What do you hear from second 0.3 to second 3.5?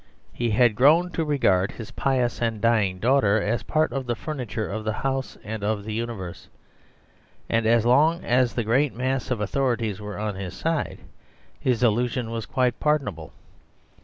He had grown to regard his pious and dying daughter